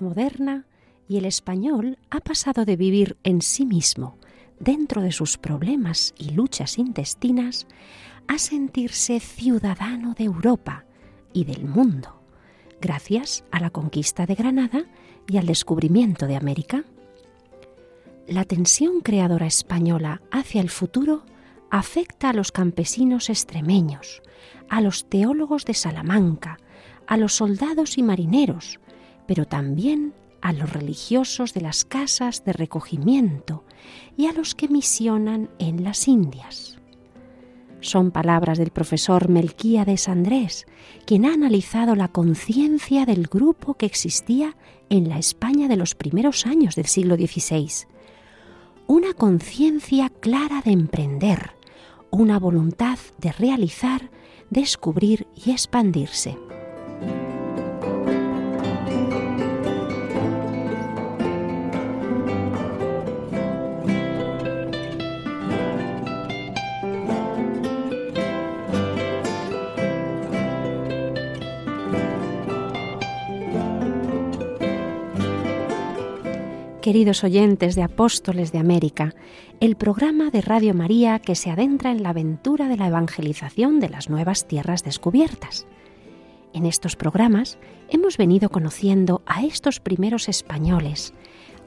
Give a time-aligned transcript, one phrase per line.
[0.00, 0.66] Moderna
[1.08, 4.16] y el español ha pasado de vivir en sí mismo,
[4.58, 7.66] dentro de sus problemas y luchas intestinas,
[8.28, 10.84] a sentirse ciudadano de Europa
[11.32, 12.22] y del mundo,
[12.80, 14.84] gracias a la conquista de Granada
[15.26, 16.84] y al descubrimiento de América.
[18.28, 21.24] La tensión creadora española hacia el futuro
[21.70, 24.22] afecta a los campesinos extremeños,
[24.68, 26.58] a los teólogos de Salamanca,
[27.06, 28.78] a los soldados y marineros,
[29.30, 33.62] pero también a los religiosos de las casas de recogimiento
[34.16, 36.80] y a los que misionan en las Indias.
[37.80, 40.66] Son palabras del profesor Melquíades Andrés,
[41.06, 44.56] quien ha analizado la conciencia del grupo que existía
[44.88, 47.86] en la España de los primeros años del siglo XVI.
[48.88, 51.52] Una conciencia clara de emprender,
[52.10, 54.10] una voluntad de realizar,
[54.50, 56.36] descubrir y expandirse.
[76.90, 79.14] Queridos oyentes de Apóstoles de América,
[79.60, 83.88] el programa de Radio María que se adentra en la aventura de la evangelización de
[83.88, 85.68] las nuevas tierras descubiertas.
[86.52, 91.14] En estos programas hemos venido conociendo a estos primeros españoles,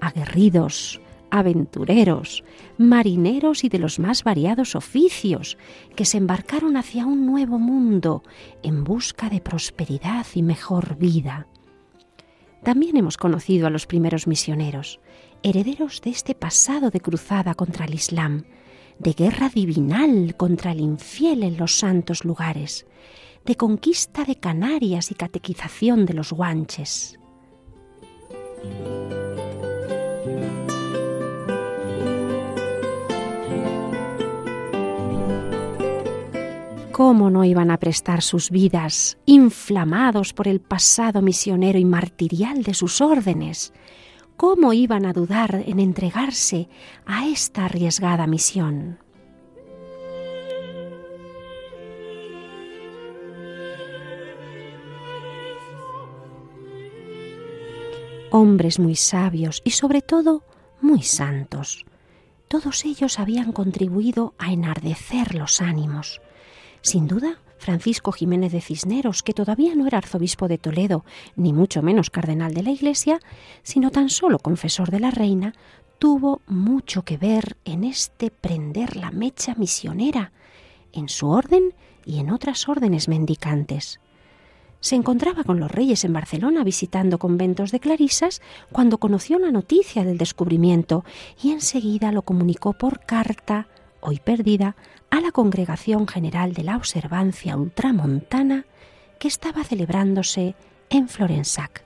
[0.01, 1.00] aguerridos,
[1.31, 2.44] aventureros,
[2.78, 5.57] marineros y de los más variados oficios,
[5.95, 8.23] que se embarcaron hacia un nuevo mundo
[8.61, 11.47] en busca de prosperidad y mejor vida.
[12.63, 15.00] También hemos conocido a los primeros misioneros,
[15.43, 18.45] herederos de este pasado de cruzada contra el Islam,
[18.97, 22.87] de guerra divinal contra el infiel en los santos lugares,
[23.45, 27.19] de conquista de Canarias y catequización de los guanches.
[36.93, 42.75] ¿Cómo no iban a prestar sus vidas, inflamados por el pasado misionero y martirial de
[42.75, 43.73] sus órdenes?
[44.45, 46.67] ¿Cómo iban a dudar en entregarse
[47.05, 48.99] a esta arriesgada misión?
[58.31, 60.43] Hombres muy sabios y sobre todo
[60.81, 61.85] muy santos.
[62.49, 66.19] Todos ellos habían contribuido a enardecer los ánimos
[66.83, 71.06] sin duda, Francisco Jiménez de Cisneros, que todavía no era arzobispo de Toledo,
[71.38, 73.19] ni mucho menos cardenal de la Iglesia,
[73.63, 75.53] sino tan solo confesor de la reina,
[75.97, 80.34] tuvo mucho que ver en este prender la mecha misionera,
[80.91, 81.73] en su orden
[82.06, 84.02] y en otras órdenes mendicantes.
[84.81, 88.41] Se encontraba con los reyes en Barcelona visitando conventos de clarisas
[88.73, 91.06] cuando conoció la noticia del descubrimiento
[91.41, 93.69] y enseguida lo comunicó por carta,
[94.02, 94.75] hoy perdida,
[95.13, 98.66] a la Congregación General de la Observancia Ultramontana
[99.19, 100.56] que estaba celebrándose
[100.90, 101.84] en Florensac.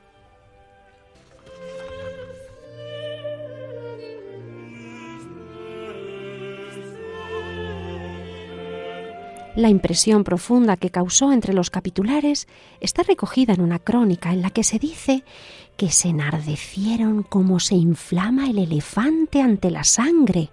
[9.57, 12.47] La impresión profunda que causó entre los capitulares
[12.79, 15.25] está recogida en una crónica en la que se dice
[15.75, 20.49] que se enardecieron como se inflama el elefante ante la sangre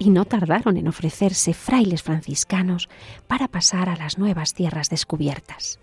[0.00, 2.88] y no tardaron en ofrecerse frailes franciscanos
[3.28, 5.78] para pasar a las nuevas tierras descubiertas.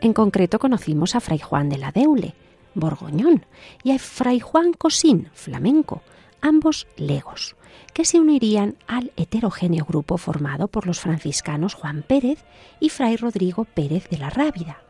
[0.00, 2.34] En concreto conocimos a Fray Juan de la Deule,
[2.74, 3.46] borgoñón,
[3.82, 6.02] y a Fray Juan Cosín, flamenco,
[6.42, 7.56] ambos legos,
[7.94, 12.44] que se unirían al heterogéneo grupo formado por los franciscanos Juan Pérez
[12.78, 14.82] y Fray Rodrigo Pérez de la Rábida,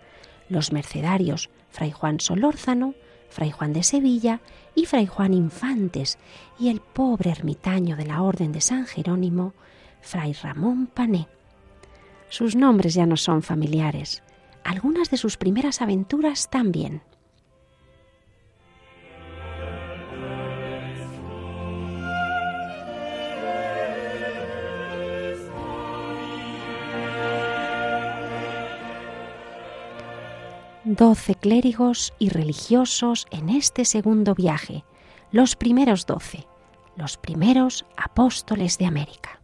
[0.48, 2.94] los mercedarios Fray Juan Solórzano,
[3.28, 4.40] Fray Juan de Sevilla
[4.74, 6.18] y Fray Juan Infantes,
[6.58, 9.54] y el pobre ermitaño de la Orden de San Jerónimo,
[10.00, 11.28] Fray Ramón Pané.
[12.28, 14.22] Sus nombres ya no son familiares,
[14.64, 17.02] algunas de sus primeras aventuras también.
[30.96, 34.84] Doce clérigos y religiosos en este segundo viaje,
[35.30, 36.46] los primeros doce,
[36.96, 39.40] los primeros apóstoles de América.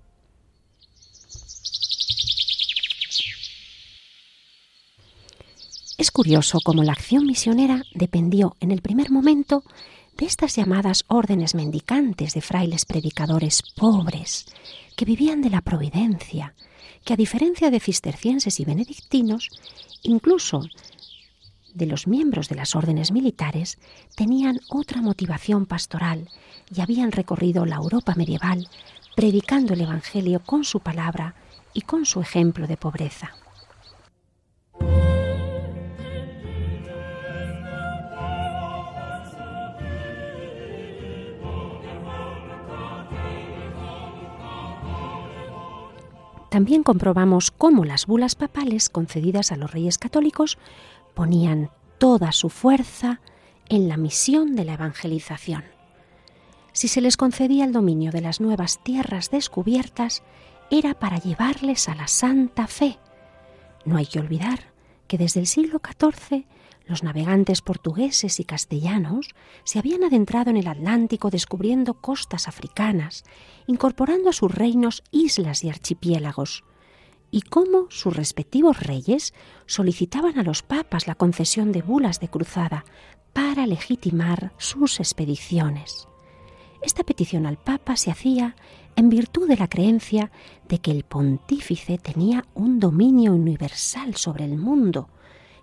[5.99, 9.65] Es curioso cómo la acción misionera dependió en el primer momento
[10.17, 14.47] de estas llamadas órdenes mendicantes de frailes predicadores pobres,
[14.97, 16.55] que vivían de la providencia,
[17.05, 19.51] que a diferencia de cistercienses y benedictinos,
[20.03, 20.63] incluso
[21.75, 23.79] de los miembros de las órdenes militares,
[24.17, 26.29] tenían otra motivación pastoral
[26.75, 28.69] y habían recorrido la Europa medieval
[29.15, 31.35] predicando el Evangelio con su palabra
[31.73, 33.33] y con su ejemplo de pobreza.
[46.55, 50.57] También comprobamos cómo las bulas papales concedidas a los reyes católicos
[51.15, 53.21] ponían toda su fuerza
[53.69, 55.65] en la misión de la evangelización.
[56.73, 60.23] Si se les concedía el dominio de las nuevas tierras descubiertas,
[60.71, 62.99] era para llevarles a la santa fe.
[63.85, 64.73] No hay que olvidar
[65.07, 66.47] que desde el siglo XIV
[66.87, 69.29] los navegantes portugueses y castellanos
[69.65, 73.25] se habían adentrado en el Atlántico descubriendo costas africanas,
[73.67, 76.65] incorporando a sus reinos islas y archipiélagos,
[77.35, 79.35] y cómo sus respectivos reyes
[79.67, 82.85] solicitaban a los papas la concesión de bulas de cruzada
[83.33, 86.07] para legitimar sus expediciones.
[86.81, 88.55] Esta petición al papa se hacía
[88.95, 90.31] en virtud de la creencia
[90.69, 95.09] de que el pontífice tenía un dominio universal sobre el mundo,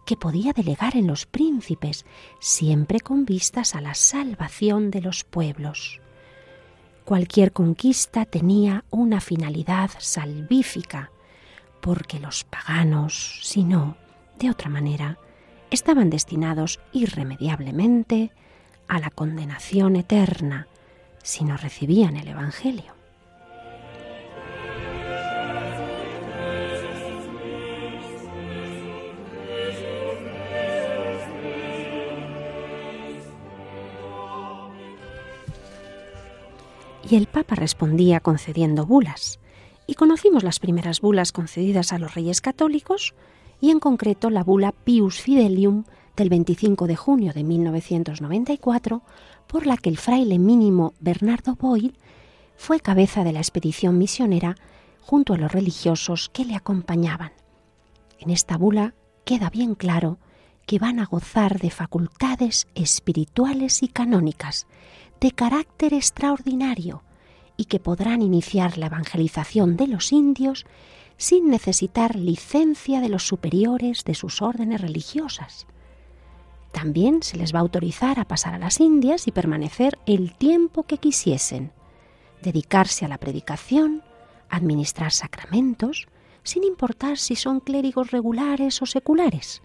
[0.06, 2.06] que podía delegar en los príncipes,
[2.42, 6.02] siempre con vistas a la salvación de los pueblos.
[7.06, 11.12] Cualquier conquista tenía una finalidad salvífica,
[11.81, 13.98] porque los paganos, si no,
[14.39, 15.18] de otra manera,
[15.69, 18.31] estaban destinados irremediablemente
[18.88, 20.68] a la condenación eterna
[21.24, 23.01] si no recibían el Evangelio.
[37.12, 39.39] y el Papa respondía concediendo bulas.
[39.88, 43.13] Y conocimos las primeras bulas concedidas a los reyes católicos,
[43.60, 45.83] y en concreto la bula Pius Fidelium
[46.16, 49.01] del 25 de junio de 1994,
[49.48, 51.98] por la que el fraile mínimo Bernardo Boyle
[52.56, 54.56] fue cabeza de la expedición misionera
[55.01, 57.31] junto a los religiosos que le acompañaban.
[58.19, 58.94] En esta bula
[59.25, 60.19] queda bien claro
[60.66, 64.68] que van a gozar de facultades espirituales y canónicas,
[65.19, 67.04] de carácter extraordinario
[67.62, 70.66] y que podrán iniciar la evangelización de los indios
[71.18, 75.68] sin necesitar licencia de los superiores de sus órdenes religiosas.
[76.72, 80.81] También se les va a autorizar a pasar a las Indias y permanecer el tiempo
[80.81, 81.72] que quisiesen,
[82.42, 84.02] dedicarse a la predicación,
[84.50, 86.08] administrar sacramentos,
[86.42, 89.62] sin importar si son clérigos regulares o seculares.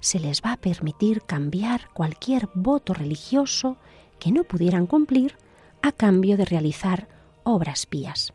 [0.00, 3.76] Se les va a permitir cambiar cualquier voto religioso
[4.18, 5.36] que no pudieran cumplir
[5.82, 7.17] a cambio de realizar
[7.48, 8.32] obras pías.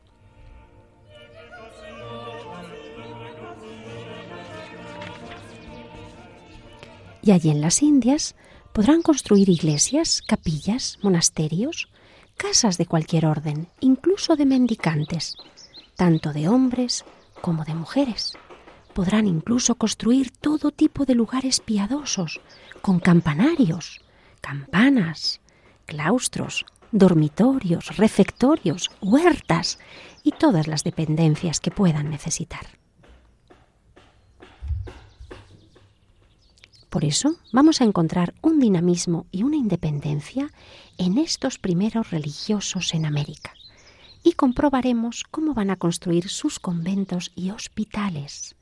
[7.22, 8.36] Y allí en las Indias
[8.74, 11.88] podrán construir iglesias, capillas, monasterios,
[12.36, 15.38] casas de cualquier orden, incluso de mendicantes,
[15.96, 17.06] tanto de hombres
[17.40, 18.34] como de mujeres.
[18.94, 22.42] Podrán incluso construir todo tipo de lugares piadosos,
[22.82, 24.02] con campanarios,
[24.42, 25.40] campanas,
[25.86, 29.80] claustros, dormitorios, refectorios, huertas
[30.24, 32.68] y todas las dependencias que puedan necesitar.
[36.92, 40.52] Por eso vamos a encontrar un dinamismo y una independencia
[41.00, 43.54] en estos primeros religiosos en América
[44.22, 48.56] y comprobaremos cómo van a construir sus conventos y hospitales,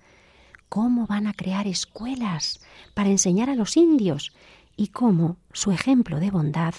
[0.69, 2.61] cómo van a crear escuelas
[2.93, 4.31] para enseñar a los indios
[4.77, 6.75] y cómo su ejemplo de bondad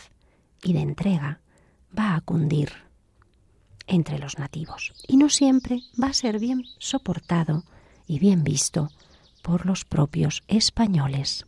[0.62, 1.41] y de entrega
[1.96, 2.70] va a cundir
[3.86, 7.64] entre los nativos y no siempre va a ser bien soportado
[8.06, 8.90] y bien visto
[9.42, 11.46] por los propios españoles.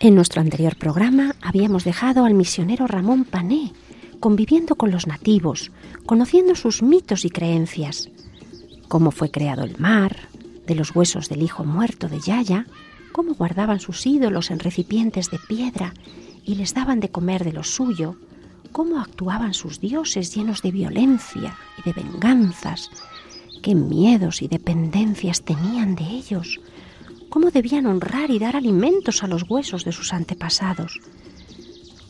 [0.00, 3.72] En nuestro anterior programa habíamos dejado al misionero Ramón Pané
[4.20, 5.70] conviviendo con los nativos,
[6.06, 8.08] conociendo sus mitos y creencias,
[8.88, 10.28] cómo fue creado el mar,
[10.66, 12.66] de los huesos del hijo muerto de Yaya,
[13.18, 15.92] cómo guardaban sus ídolos en recipientes de piedra
[16.44, 18.14] y les daban de comer de lo suyo,
[18.70, 22.92] cómo actuaban sus dioses llenos de violencia y de venganzas,
[23.60, 26.60] qué miedos y dependencias tenían de ellos,
[27.28, 31.00] cómo debían honrar y dar alimentos a los huesos de sus antepasados,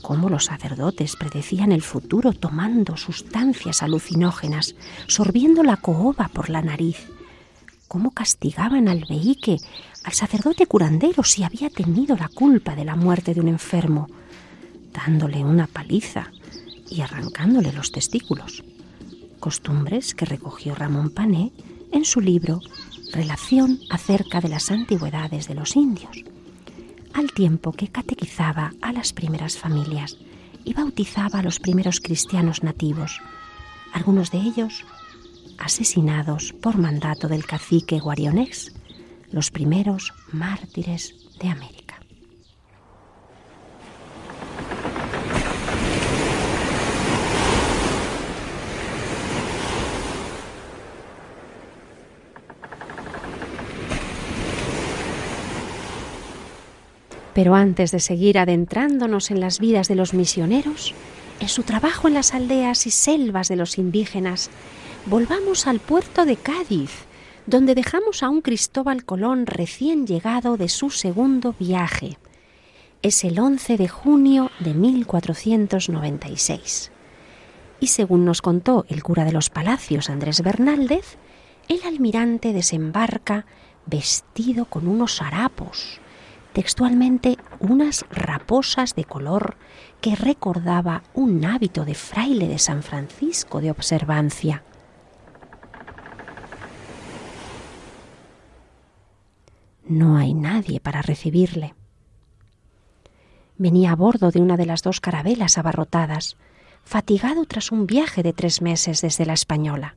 [0.03, 4.75] cómo los sacerdotes predecían el futuro tomando sustancias alucinógenas,
[5.07, 7.09] sorbiendo la cohoba por la nariz,
[7.89, 9.57] cómo castigaban al veíque,
[10.09, 14.07] al sacerdote curandero si había tenido la culpa de la muerte de un enfermo,
[14.91, 16.33] dándole una paliza
[16.89, 18.65] y arrancándole los testículos.
[19.39, 21.53] Costumbres que recogió Ramón Pané
[21.93, 22.63] en su libro
[23.13, 26.25] Relación acerca de las antigüedades de los indios,
[27.13, 30.17] al tiempo que catequizaba a las primeras familias
[30.65, 33.21] y bautizaba a los primeros cristianos nativos,
[33.93, 34.87] algunos de ellos
[35.59, 38.73] asesinados por mandato del cacique Guarionex,
[39.33, 41.79] los primeros mártires de América.
[57.39, 60.93] Pero antes de seguir adentrándonos en las vidas de los misioneros,
[61.39, 64.51] en su trabajo en las aldeas y selvas de los indígenas,
[65.07, 66.91] volvamos al puerto de Cádiz,
[67.49, 72.19] donde dejamos a un Cristóbal Colón recién llegado de su segundo viaje.
[73.01, 76.93] Es el 11 de junio de 1496.
[77.81, 81.17] Y según nos contó el cura de los Palacios, Andrés Bernaldez,
[81.69, 83.47] el almirante desembarca
[83.87, 86.03] vestido con unos harapos,
[86.53, 89.57] textualmente unas raposas de color
[90.03, 94.65] que recordaba un hábito de fraile de San Francisco de observancia.
[99.89, 101.75] No hay nadie para recibirle.
[103.57, 106.37] Venía a bordo de una de las dos carabelas abarrotadas,
[106.85, 109.97] fatigado tras un viaje de tres meses desde la Española.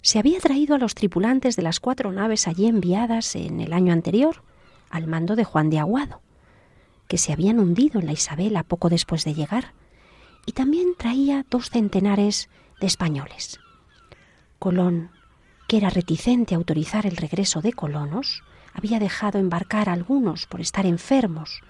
[0.00, 3.92] Se había traído a los tripulantes de las cuatro naves allí enviadas en el año
[3.92, 4.44] anterior
[4.90, 6.20] al mando de Juan de Aguado,
[7.08, 9.74] que se habían hundido en la Isabela poco después de llegar,
[10.46, 12.48] y también traía dos centenares
[12.80, 13.58] de españoles.
[14.60, 15.10] Colón,
[15.66, 20.60] que era reticente a autorizar el regreso de colonos, había dejado embarcar a algunos por
[20.60, 21.62] estar enfermos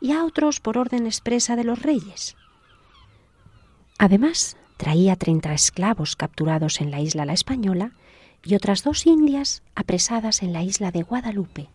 [0.00, 2.36] y a otros por orden expresa de los reyes.
[3.98, 7.92] Además, traía treinta esclavos capturados en la isla La Española
[8.44, 11.70] y otras dos indias apresadas en la isla de Guadalupe,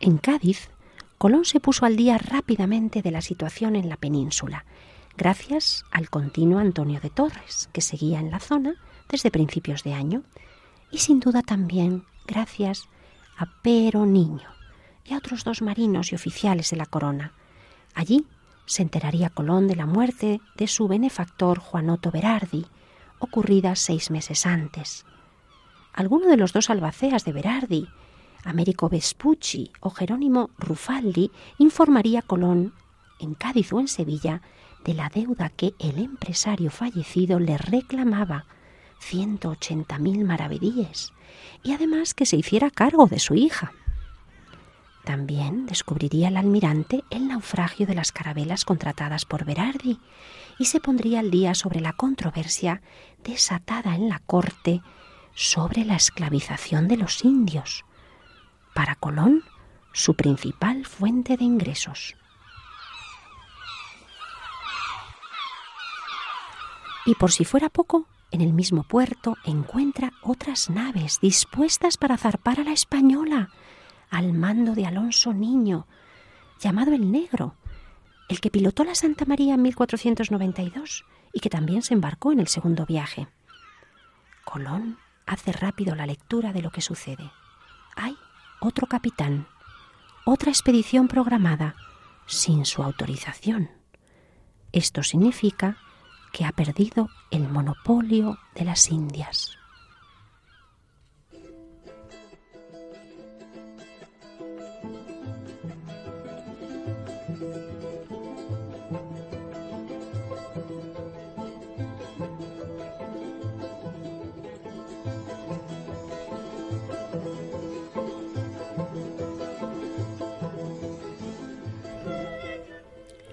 [0.00, 0.68] En Cádiz,
[1.16, 4.66] Colón se puso al día rápidamente de la situación en la península,
[5.16, 8.74] gracias al continuo Antonio de Torres, que seguía en la zona
[9.08, 10.22] desde principios de año,
[10.96, 12.88] y sin duda también gracias
[13.36, 14.48] a Pero Niño
[15.04, 17.34] y a otros dos marinos y oficiales de la corona.
[17.94, 18.24] Allí
[18.64, 22.64] se enteraría Colón de la muerte de su benefactor Juanoto Berardi,
[23.18, 25.04] ocurrida seis meses antes.
[25.92, 27.86] Alguno de los dos albaceas de Berardi
[28.44, 32.72] Américo Vespucci o Jerónimo Rufaldi informaría a Colón
[33.20, 34.40] en Cádiz o en Sevilla
[34.82, 38.46] de la deuda que el empresario fallecido le reclamaba,
[39.00, 41.12] 180.000 maravedíes,
[41.62, 43.72] y además que se hiciera cargo de su hija.
[45.04, 50.00] También descubriría el almirante el naufragio de las carabelas contratadas por Berardi
[50.58, 52.82] y se pondría al día sobre la controversia
[53.22, 54.82] desatada en la corte
[55.34, 57.84] sobre la esclavización de los indios,
[58.74, 59.44] para Colón
[59.92, 62.16] su principal fuente de ingresos.
[67.04, 72.60] Y por si fuera poco, en el mismo puerto encuentra otras naves dispuestas para zarpar
[72.60, 73.50] a la española,
[74.10, 75.86] al mando de Alonso Niño,
[76.60, 77.54] llamado el Negro,
[78.28, 82.48] el que pilotó la Santa María en 1492 y que también se embarcó en el
[82.48, 83.28] segundo viaje.
[84.44, 87.30] Colón hace rápido la lectura de lo que sucede.
[87.94, 88.16] Hay
[88.60, 89.46] otro capitán,
[90.24, 91.76] otra expedición programada
[92.26, 93.70] sin su autorización.
[94.72, 95.78] Esto significa
[96.36, 99.56] que ha perdido el monopolio de las Indias.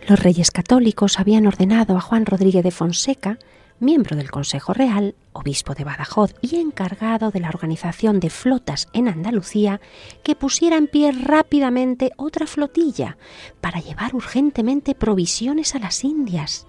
[0.08, 3.40] Los reyes católicos habían ordenado a Juan Rodríguez de Fonseca,
[3.80, 9.08] miembro del Consejo Real, obispo de Badajoz y encargado de la organización de flotas en
[9.08, 9.80] Andalucía,
[10.22, 13.18] que pusiera en pie rápidamente otra flotilla
[13.62, 16.68] para llevar urgentemente provisiones a las Indias.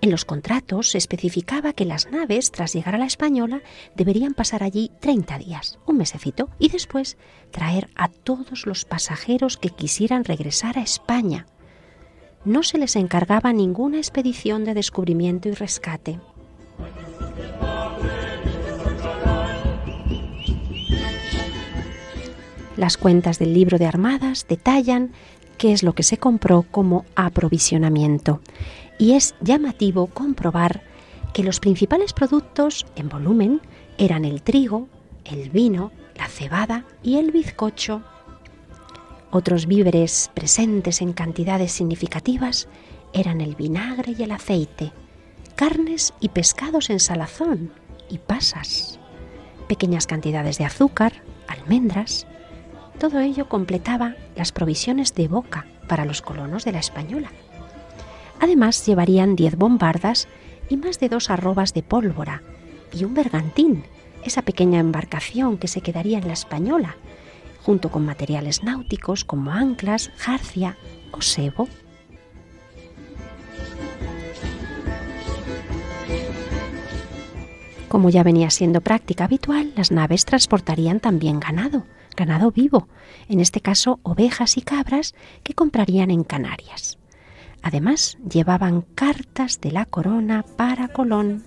[0.00, 3.60] En los contratos se especificaba que las naves, tras llegar a la Española,
[3.94, 7.18] deberían pasar allí 30 días, un mesecito, y después
[7.50, 11.46] traer a todos los pasajeros que quisieran regresar a España.
[12.44, 16.20] No se les encargaba ninguna expedición de descubrimiento y rescate.
[22.76, 25.12] Las cuentas del libro de armadas detallan
[25.58, 28.40] qué es lo que se compró como aprovisionamiento
[28.98, 30.82] y es llamativo comprobar
[31.32, 33.60] que los principales productos en volumen
[33.96, 34.88] eran el trigo,
[35.24, 38.02] el vino, la cebada y el bizcocho.
[39.36, 42.68] Otros víveres presentes en cantidades significativas
[43.12, 44.92] eran el vinagre y el aceite,
[45.56, 47.72] carnes y pescados en salazón
[48.08, 49.00] y pasas,
[49.66, 52.28] pequeñas cantidades de azúcar, almendras.
[53.00, 57.32] Todo ello completaba las provisiones de boca para los colonos de la Española.
[58.38, 60.28] Además llevarían diez bombardas
[60.68, 62.44] y más de dos arrobas de pólvora
[62.92, 63.82] y un bergantín,
[64.24, 66.94] esa pequeña embarcación que se quedaría en la española,
[67.64, 70.76] junto con materiales náuticos como anclas, jarcia
[71.12, 71.68] o sebo.
[77.88, 82.88] Como ya venía siendo práctica habitual, las naves transportarían también ganado, ganado vivo,
[83.28, 86.98] en este caso ovejas y cabras que comprarían en Canarias.
[87.62, 91.44] Además, llevaban cartas de la corona para Colón.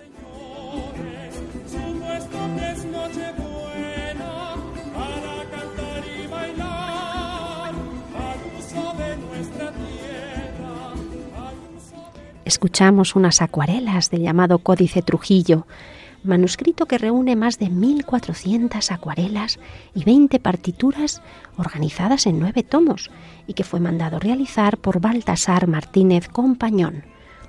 [12.48, 15.68] Escuchamos unas acuarelas del llamado Códice Trujillo,
[16.24, 19.60] manuscrito que reúne más de 1.400 acuarelas
[19.94, 21.22] y 20 partituras
[21.58, 23.12] organizadas en nueve tomos
[23.48, 27.04] y que fue mandado realizar por Baltasar Martínez Compañón,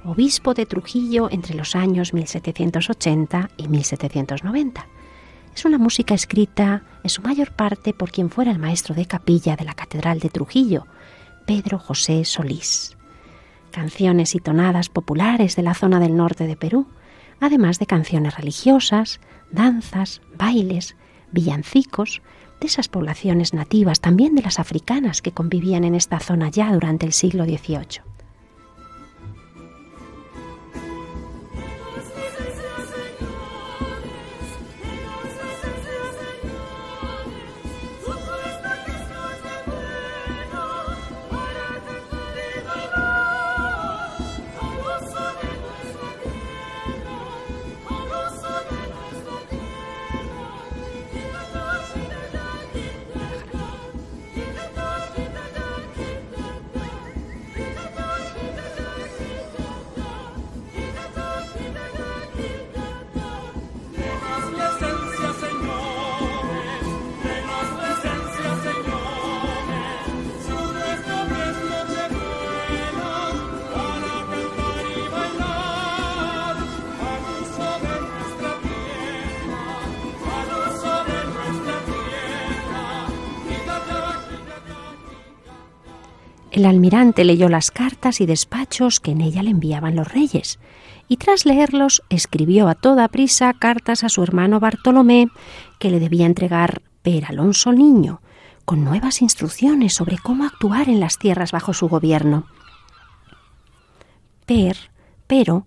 [0.04, 4.84] obispo de Trujillo entre los años 1780 y 1790.
[5.54, 9.54] Es una música escrita en su mayor parte por quien fuera el maestro de capilla
[9.54, 10.88] de la Catedral de Trujillo,
[11.46, 12.97] Pedro José Solís.
[13.70, 16.87] Canciones y tonadas populares de la zona del norte de Perú,
[17.40, 20.96] además de canciones religiosas, danzas, bailes,
[21.33, 22.22] villancicos,
[22.61, 27.07] de esas poblaciones nativas, también de las africanas que convivían en esta zona ya durante
[27.07, 28.08] el siglo XVIII.
[86.59, 90.59] El almirante leyó las cartas y despachos que en ella le enviaban los reyes,
[91.07, 95.29] y tras leerlos escribió a toda prisa cartas a su hermano Bartolomé,
[95.79, 98.23] que le debía entregar Per Alonso Niño,
[98.64, 102.47] con nuevas instrucciones sobre cómo actuar en las tierras bajo su gobierno.
[104.44, 104.77] Per,
[105.29, 105.64] pero,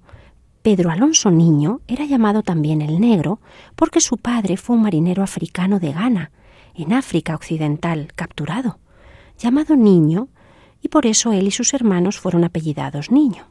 [0.62, 3.40] Pedro Alonso Niño era llamado también el Negro
[3.78, 6.32] porque su padre fue un marinero africano de Ghana,
[6.76, 8.80] en África Occidental, capturado.
[9.38, 10.28] Llamado Niño,
[10.82, 13.48] y por eso él y sus hermanos fueron apellidados Niño.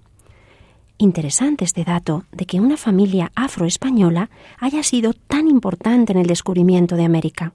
[0.99, 6.95] Interesante este dato de que una familia afroespañola haya sido tan importante en el descubrimiento
[6.95, 7.55] de América.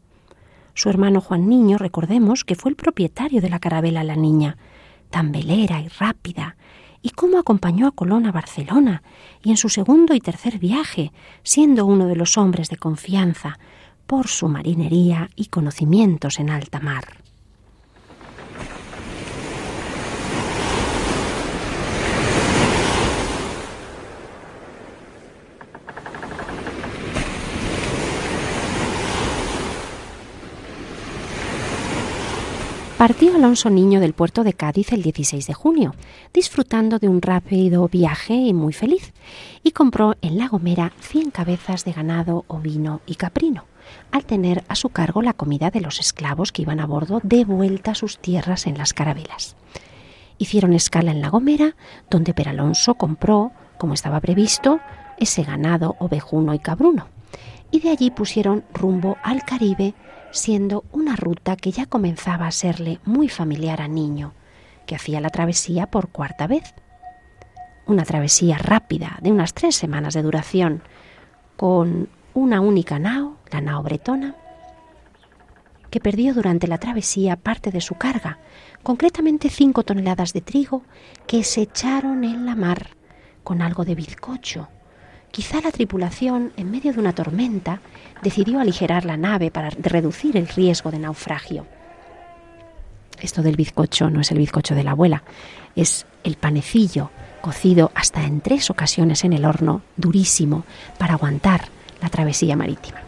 [0.73, 4.57] Su hermano Juan Niño, recordemos que fue el propietario de la carabela La Niña,
[5.11, 6.57] tan velera y rápida,
[7.03, 9.03] y cómo acompañó a Colón a Barcelona
[9.43, 11.11] y en su segundo y tercer viaje,
[11.43, 13.59] siendo uno de los hombres de confianza
[14.07, 17.24] por su marinería y conocimientos en alta mar.
[33.05, 35.93] Partió Alonso Niño del puerto de Cádiz el 16 de junio,
[36.33, 39.13] disfrutando de un rápido viaje y muy feliz,
[39.61, 43.65] y compró en La Gomera 100 cabezas de ganado ovino y caprino,
[44.11, 47.45] al tener a su cargo la comida de los esclavos que iban a bordo de
[47.45, 49.55] vuelta a sus tierras en las carabelas.
[50.39, 51.75] Hicieron escala en La Gomera,
[52.09, 54.79] donde Peralonso compró como estaba previsto,
[55.19, 57.09] ese ganado ovejuno y cabruno.
[57.69, 59.93] Y de allí pusieron rumbo al Caribe,
[60.35, 64.33] siendo una ruta que ya comenzaba a serle muy familiar a Niño,
[64.85, 66.73] que hacía la travesía por cuarta vez.
[67.87, 70.81] Una travesía rápida, de unas tres semanas de duración,
[71.55, 74.35] con una única nao, la nao bretona,
[75.89, 78.39] que perdió durante la travesía parte de su carga,
[78.83, 80.83] concretamente cinco toneladas de trigo
[81.27, 82.89] que se echaron en la mar
[83.43, 84.67] con algo de bizcocho.
[85.35, 87.81] Quizá la tripulación, en medio de una tormenta,
[88.23, 91.67] decidió aligerar la nave para reducir el riesgo de naufragio.
[93.19, 95.23] Esto del bizcocho no es el bizcocho de la abuela,
[95.75, 100.63] es el panecillo cocido hasta en tres ocasiones en el horno, durísimo,
[100.97, 101.67] para aguantar
[102.01, 103.01] la travesía marítima.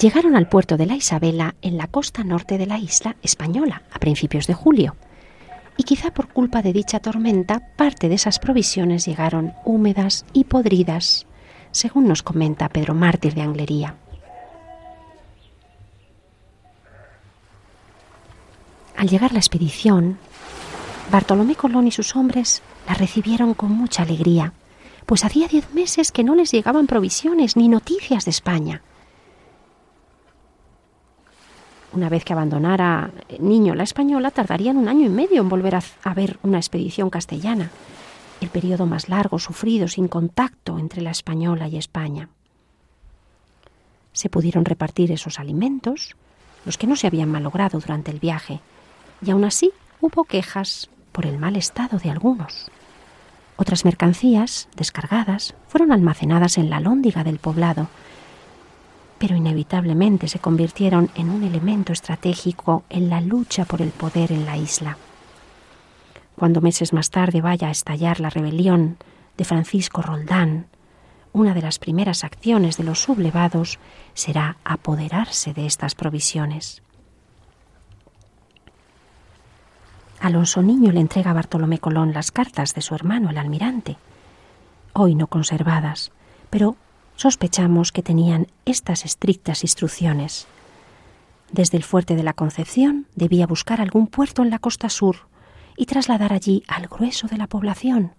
[0.00, 3.98] Llegaron al puerto de la Isabela en la costa norte de la isla española a
[3.98, 4.94] principios de julio
[5.76, 11.26] y quizá por culpa de dicha tormenta parte de esas provisiones llegaron húmedas y podridas,
[11.72, 13.96] según nos comenta Pedro Mártir de Anglería.
[18.96, 20.18] Al llegar la expedición,
[21.10, 24.52] Bartolomé Colón y sus hombres la recibieron con mucha alegría,
[25.06, 28.82] pues hacía diez meses que no les llegaban provisiones ni noticias de España.
[31.92, 36.14] Una vez que abandonara Niño la española, tardarían un año y medio en volver a,
[36.14, 37.70] ver una expedición castellana,
[38.40, 42.28] el periodo más largo sufrido sin contacto entre la española y España.
[44.12, 46.16] Se pudieron repartir esos alimentos,
[46.64, 48.60] los que no se habían malogrado durante el viaje,
[49.22, 52.70] y aún así hubo quejas por el mal estado de algunos.
[53.56, 57.88] Otras mercancías, descargadas, fueron almacenadas en la lóndiga del poblado,
[59.18, 64.46] pero inevitablemente se convirtieron en un elemento estratégico en la lucha por el poder en
[64.46, 64.96] la isla.
[66.36, 68.96] Cuando meses más tarde vaya a estallar la rebelión
[69.36, 70.66] de Francisco Roldán,
[71.32, 73.78] una de las primeras acciones de los sublevados
[74.14, 76.82] será apoderarse de estas provisiones.
[80.20, 83.96] Alonso Niño le entrega a Bartolomé Colón las cartas de su hermano el almirante,
[84.92, 86.12] hoy no conservadas,
[86.50, 86.76] pero
[87.16, 90.46] sospechamos que tenían estas estrictas instrucciones.
[91.52, 95.29] Desde el fuerte de la Concepción debía buscar algún puerto en la costa sur
[95.80, 98.12] y trasladar allí al grueso de la población,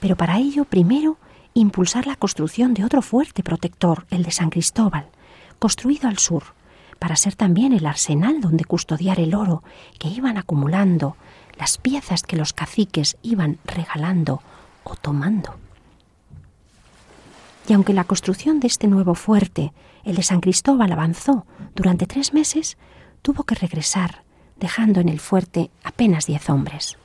[0.00, 1.16] pero para ello primero
[1.54, 5.06] impulsar la construcción de otro fuerte protector, el de San Cristóbal,
[5.60, 6.42] construido al sur,
[6.98, 9.62] para ser también el arsenal donde custodiar el oro
[10.00, 11.16] que iban acumulando,
[11.56, 14.42] las piezas que los caciques iban regalando
[14.82, 15.54] o tomando.
[17.68, 22.34] Y aunque la construcción de este nuevo fuerte, el de San Cristóbal, avanzó durante tres
[22.34, 22.76] meses,
[23.22, 24.24] tuvo que regresar,
[24.58, 26.98] dejando en el fuerte apenas diez hombres.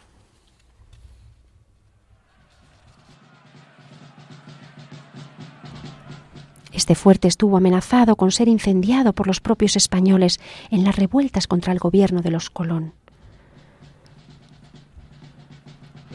[6.72, 10.40] Este fuerte estuvo amenazado con ser incendiado por los propios españoles
[10.72, 12.94] en las revueltas contra el gobierno de los Colón.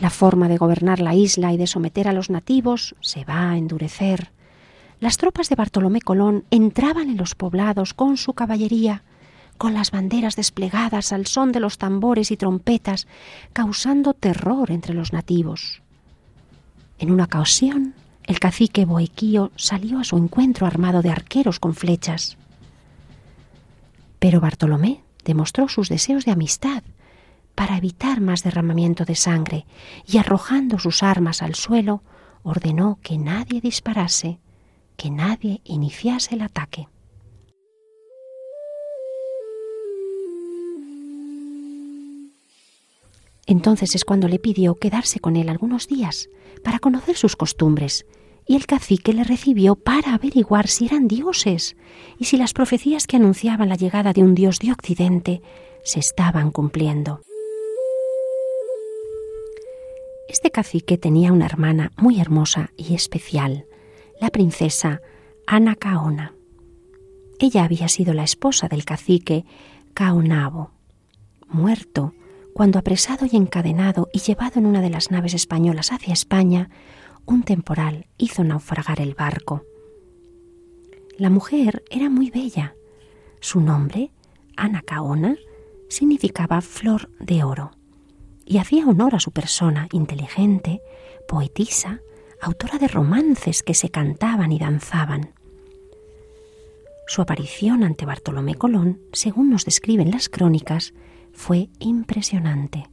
[0.01, 3.57] La forma de gobernar la isla y de someter a los nativos se va a
[3.57, 4.31] endurecer
[5.01, 9.05] las tropas de Bartolomé Colón entraban en los poblados con su caballería,
[9.59, 13.07] con las banderas desplegadas al son de los tambores y trompetas,
[13.53, 15.83] causando terror entre los nativos.
[16.99, 17.95] En una ocasión,
[18.25, 22.39] el cacique Boequío salió a su encuentro armado de arqueros con flechas.
[24.19, 26.83] Pero Bartolomé demostró sus deseos de amistad
[27.55, 29.67] para evitar más derramamiento de sangre
[30.07, 32.03] y arrojando sus armas al suelo,
[32.43, 34.39] ordenó que nadie disparase
[34.99, 36.89] que nadie iniciase el ataque.
[43.49, 46.29] Entonces es cuando le pidió quedarse con él algunos días
[46.63, 48.05] para conocer sus costumbres,
[48.47, 51.75] y el cacique le recibió para averiguar si eran dioses
[52.19, 55.43] y si las profecías que anunciaban la llegada de un dios de Occidente
[55.83, 57.23] se estaban cumpliendo.
[60.29, 63.65] Este cacique tenía una hermana muy hermosa y especial,
[64.21, 65.01] la princesa
[65.47, 66.35] Anacaona.
[67.39, 69.47] Ella había sido la esposa del cacique
[69.95, 70.71] Caonabo,
[71.49, 72.13] muerto
[72.59, 76.71] cuando apresado y encadenado y llevado en una de las naves españolas hacia España,
[77.25, 79.63] un temporal hizo naufragar el barco.
[81.17, 82.75] La mujer era muy bella.
[83.39, 84.11] Su nombre,
[84.57, 85.37] Anacaona,
[85.89, 87.71] significaba flor de oro
[88.45, 90.81] y hacía honor a su persona inteligente,
[91.29, 92.01] poetisa,
[92.43, 95.33] autora de romances que se cantaban y danzaban.
[97.07, 100.93] Su aparición ante Bartolomé Colón, según nos describen las crónicas,
[101.39, 102.89] fue impresionante.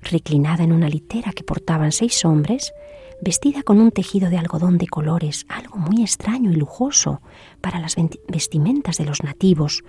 [0.00, 2.72] Reclinada en una litera que portaban seis hombres,
[3.20, 7.20] vestida con un tejido de algodón de colores, algo muy extraño y lujoso
[7.60, 7.96] para las
[8.28, 9.82] vestimentas de los nativos,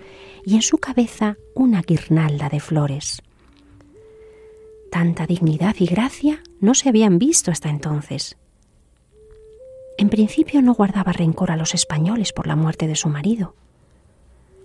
[0.44, 3.22] y en su cabeza una guirnalda de flores.
[4.90, 8.36] Tanta dignidad y gracia no se habían visto hasta entonces.
[9.98, 13.54] En principio no guardaba rencor a los españoles por la muerte de su marido.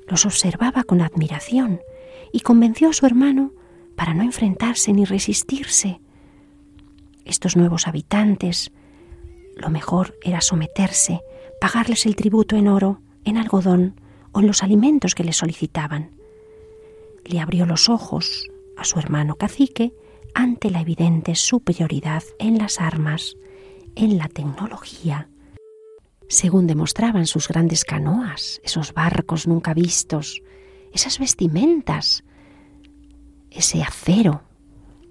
[0.07, 1.81] Los observaba con admiración
[2.31, 3.53] y convenció a su hermano
[3.95, 5.99] para no enfrentarse ni resistirse
[7.25, 8.71] estos nuevos habitantes,
[9.55, 11.21] lo mejor era someterse,
[11.59, 13.99] pagarles el tributo en oro, en algodón
[14.31, 16.11] o en los alimentos que le solicitaban.
[17.23, 19.93] Le abrió los ojos a su hermano cacique
[20.33, 23.37] ante la evidente superioridad en las armas,
[23.95, 25.29] en la tecnología,
[26.33, 30.41] según demostraban sus grandes canoas, esos barcos nunca vistos,
[30.91, 32.23] esas vestimentas,
[33.51, 34.41] ese acero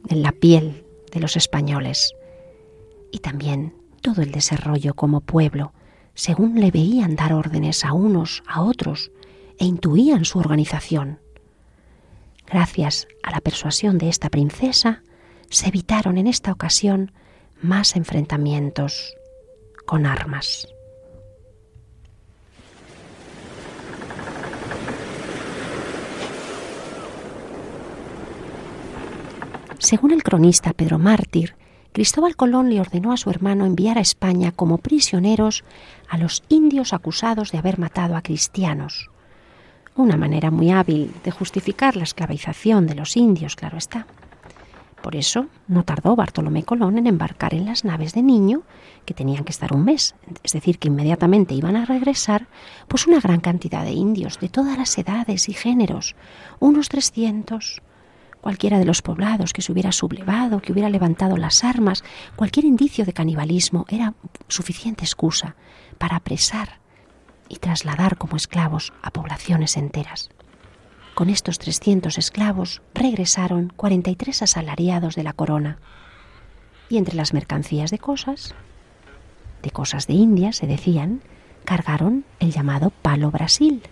[0.09, 2.13] en la piel de los españoles
[3.13, 5.73] y también todo el desarrollo como pueblo,
[6.15, 9.13] según le veían dar órdenes a unos, a otros,
[9.59, 11.21] e intuían su organización.
[12.49, 15.05] Gracias a la persuasión de esta princesa,
[15.51, 17.13] se evitaron en esta ocasión
[17.61, 19.15] más enfrentamientos
[19.87, 20.67] con armas.
[29.83, 31.57] Según el cronista Pedro Mártir,
[31.91, 35.65] Cristóbal Colón le ordenó a su hermano enviar a España como prisioneros
[36.09, 39.11] a los indios acusados de haber matado a cristianos.
[39.97, 44.07] Una manera muy hábil de justificar la esclavización de los indios, claro está.
[45.03, 48.63] Por eso no tardó Bartolomé Colón en embarcar en las naves de niño,
[49.05, 50.15] que tenían que estar un mes,
[50.45, 52.47] es decir, que inmediatamente iban a regresar,
[52.87, 56.15] pues una gran cantidad de indios de todas las edades y géneros,
[56.61, 57.83] unos trescientos,
[58.43, 62.05] cualquiera de los poblados que se hubiera sublevado, que hubiera levantado las armas,
[62.37, 64.13] cualquier indicio de canibalismo era
[64.49, 65.55] suficiente excusa
[65.97, 66.81] para apresar
[67.49, 70.29] y trasladar como esclavos a poblaciones enteras.
[71.15, 75.79] Con estos 300 esclavos regresaron 43 asalariados de la corona.
[76.89, 78.55] Y entre las mercancías de cosas,
[79.63, 81.23] de cosas de India, se decían,
[81.65, 83.83] cargaron el llamado palo Brasil,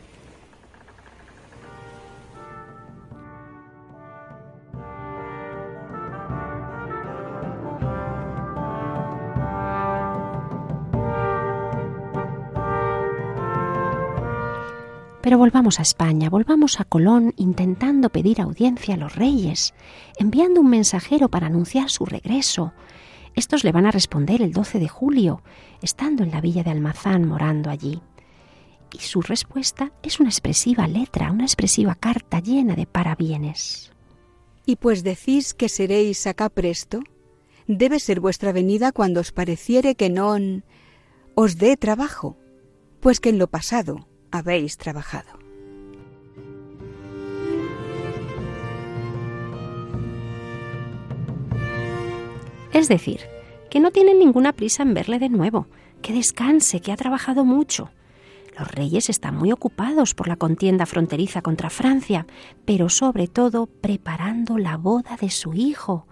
[15.31, 19.75] Pero volvamos a España, volvamos a Colón intentando pedir audiencia a los reyes,
[20.19, 22.73] enviando un mensajero para anunciar su regreso.
[23.37, 25.41] Estos le van a responder el 12 de julio,
[25.83, 28.03] estando en la villa de Almazán morando allí.
[28.93, 33.93] Y su respuesta es una expresiva letra, una expresiva carta llena de parabienes.
[34.67, 37.05] Y pues decís que seréis acá presto,
[37.69, 40.37] debe ser vuestra venida cuando os pareciere que no
[41.37, 42.37] os dé trabajo,
[42.99, 45.39] pues que en lo pasado habéis trabajado.
[52.73, 53.21] Es decir,
[53.69, 55.67] que no tienen ninguna prisa en verle de nuevo,
[56.03, 57.91] que descanse, que ha trabajado mucho.
[58.59, 62.27] Los reyes están muy ocupados por la contienda fronteriza contra Francia,
[62.65, 66.07] pero sobre todo preparando la boda de su hijo,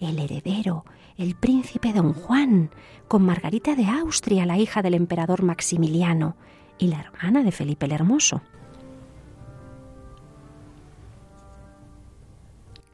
[0.00, 0.84] el heredero,
[1.16, 2.70] el príncipe don Juan,
[3.08, 6.36] con Margarita de Austria, la hija del emperador Maximiliano,
[6.82, 8.42] y la hermana de Felipe el Hermoso.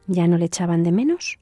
[0.05, 1.39] ¿Ya no le echaban de menos?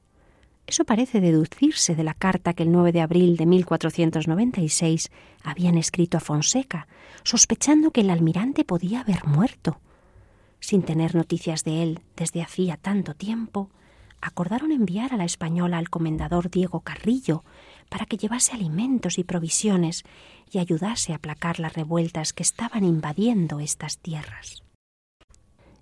[0.66, 5.10] Eso parece deducirse de la carta que el 9 de abril de 1496
[5.42, 6.88] habían escrito a Fonseca,
[7.22, 9.78] sospechando que el almirante podía haber muerto.
[10.58, 13.68] Sin tener noticias de él desde hacía tanto tiempo,
[14.22, 17.44] acordaron enviar a la española al comendador Diego Carrillo
[17.88, 20.04] para que llevase alimentos y provisiones
[20.50, 24.62] y ayudase a aplacar las revueltas que estaban invadiendo estas tierras.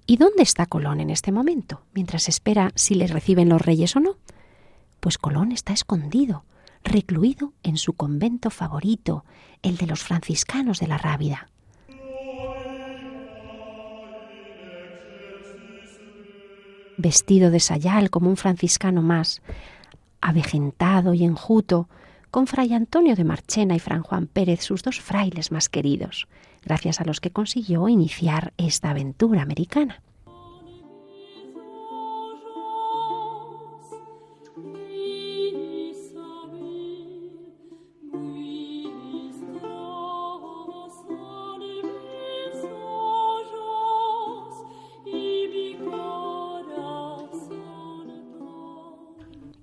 [0.07, 4.01] ¿Y dónde está Colón en este momento, mientras espera si le reciben los reyes o
[4.01, 4.17] no?
[5.01, 6.45] Pues Colón está escondido,
[6.85, 9.25] recluido en su convento favorito,
[9.63, 11.49] el de los franciscanos de la Rábida.
[16.97, 19.43] Vestido de sayal como un franciscano más,
[20.21, 21.89] avejentado y enjuto,
[22.31, 26.29] con Fray Antonio de Marchena y Fran Juan Pérez, sus dos frailes más queridos,
[26.65, 30.03] gracias a los que consiguió iniciar esta aventura americana.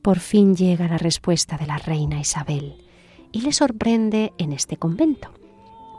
[0.03, 2.75] Por fin llega la respuesta de la reina Isabel,
[3.31, 5.31] y le sorprende en este convento.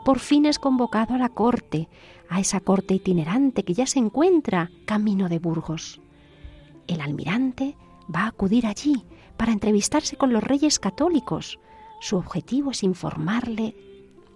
[0.05, 1.89] Por fin es convocado a la corte,
[2.29, 6.01] a esa corte itinerante que ya se encuentra camino de Burgos.
[6.85, 7.75] El almirante
[8.15, 9.03] va a acudir allí
[9.37, 11.57] para entrevistarse con los reyes católicos.
[11.99, 13.75] Su objetivo es informarle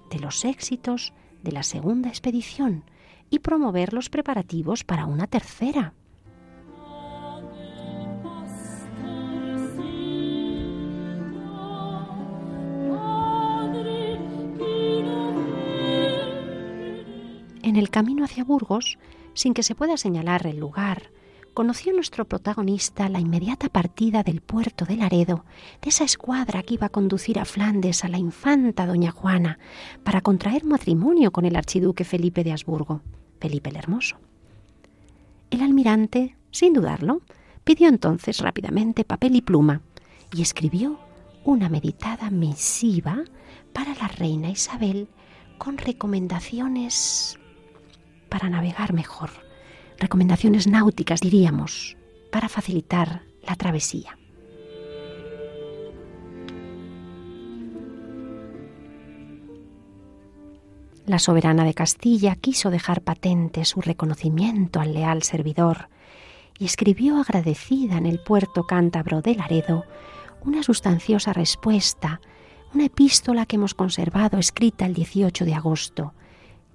[0.10, 2.86] de los éxitos de la segunda expedición
[3.30, 5.94] y promover los preparativos para una tercera.
[17.80, 18.98] El camino hacia Burgos,
[19.34, 21.12] sin que se pueda señalar el lugar,
[21.54, 25.46] conoció nuestro protagonista la inmediata partida del puerto de Laredo,
[25.82, 29.60] de esa escuadra que iba a conducir a Flandes a la infanta doña Juana
[30.04, 33.02] para contraer matrimonio con el archiduque Felipe de Habsburgo,
[33.40, 34.18] Felipe el Hermoso.
[35.50, 37.22] El almirante, sin dudarlo,
[37.64, 39.82] pidió entonces rápidamente papel y pluma
[40.36, 41.00] y escribió
[41.44, 43.24] una meditada misiva
[43.74, 45.08] para la reina Isabel
[45.58, 47.39] con recomendaciones
[48.30, 49.32] para navegar mejor,
[49.98, 51.98] recomendaciones náuticas diríamos,
[52.32, 54.18] para facilitar la travesía.
[61.06, 65.90] La soberana de Castilla quiso dejar patente su reconocimiento al leal servidor
[66.60, 69.86] y escribió agradecida en el puerto cántabro de Laredo
[70.46, 72.22] una sustanciosa respuesta,
[72.76, 76.14] una epístola que hemos conservado escrita el 18 de agosto,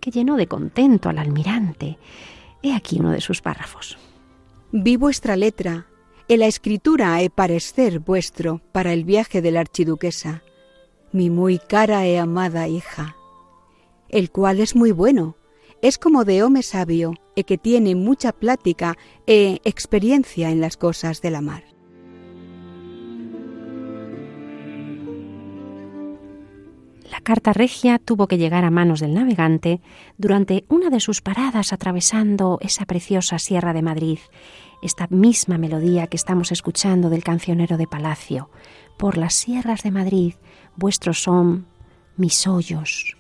[0.05, 1.97] que llenó de contento al almirante.
[2.63, 3.97] He aquí uno de sus párrafos.
[4.71, 5.87] Vi vuestra letra,
[6.29, 10.43] en la escritura he parecer vuestro para el viaje de la archiduquesa,
[11.11, 13.17] mi muy cara e amada hija,
[14.11, 15.37] el cual es muy bueno,
[15.81, 21.23] es como de home sabio, e que tiene mucha plática e experiencia en las cosas
[21.23, 21.74] de la mar.
[27.15, 29.81] La carta regia tuvo que llegar a manos del navegante
[30.19, 34.19] durante una de sus paradas atravesando esa preciosa Sierra de Madrid,
[34.83, 38.51] esta misma melodía que estamos escuchando del cancionero de Palacio.
[38.99, 40.35] Por las sierras de Madrid,
[40.75, 41.67] vuestros son
[42.17, 43.17] mis hoyos,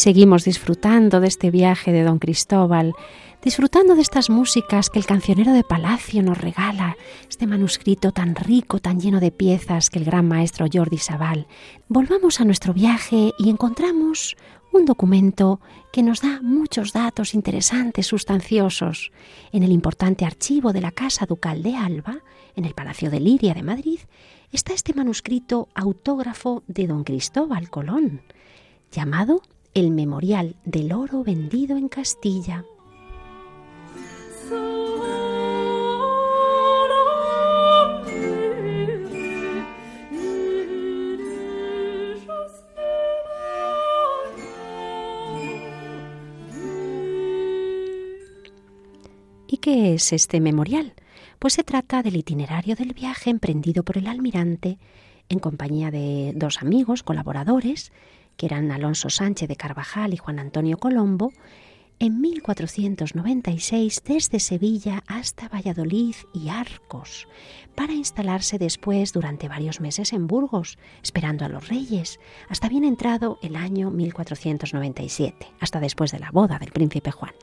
[0.00, 2.94] seguimos disfrutando de este viaje de don Cristóbal,
[3.44, 6.96] disfrutando de estas músicas que el cancionero de Palacio nos regala,
[7.28, 11.46] este manuscrito tan rico, tan lleno de piezas que el gran maestro Jordi Sabal.
[11.88, 14.36] Volvamos a nuestro viaje y encontramos
[14.72, 15.60] un documento
[15.92, 19.12] que nos da muchos datos interesantes, sustanciosos.
[19.52, 22.20] En el importante archivo de la Casa Ducal de Alba,
[22.56, 23.98] en el Palacio de Liria de Madrid,
[24.50, 28.22] está este manuscrito autógrafo de don Cristóbal Colón,
[28.90, 29.42] llamado
[29.74, 32.64] el memorial del oro vendido en Castilla.
[49.46, 50.94] ¿Y qué es este memorial?
[51.38, 54.78] Pues se trata del itinerario del viaje emprendido por el almirante
[55.28, 57.92] en compañía de dos amigos, colaboradores,
[58.36, 61.32] que eran Alonso Sánchez de Carvajal y Juan Antonio Colombo,
[62.00, 67.28] en 1496 desde Sevilla hasta Valladolid y Arcos,
[67.74, 72.18] para instalarse después durante varios meses en Burgos, esperando a los reyes,
[72.48, 77.34] hasta bien entrado el año 1497, hasta después de la boda del príncipe Juan.